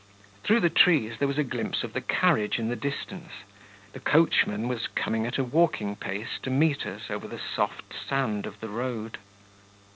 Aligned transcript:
Through 0.43 0.61
the 0.61 0.71
trees 0.71 1.19
there 1.19 1.27
was 1.27 1.37
a 1.37 1.43
glimpse 1.43 1.83
of 1.83 1.93
the 1.93 2.01
carriage 2.01 2.57
in 2.57 2.69
the 2.69 2.75
distance; 2.75 3.29
the 3.93 3.99
coachman 3.99 4.67
was 4.67 4.87
coming 4.87 5.27
at 5.27 5.37
a 5.37 5.43
walking 5.43 5.95
pace 5.95 6.39
to 6.41 6.49
meet 6.49 6.87
us 6.87 7.11
over 7.11 7.27
the 7.27 7.37
soft 7.37 7.93
sand 8.07 8.47
of 8.47 8.59
the 8.61 8.69
road. 8.69 9.19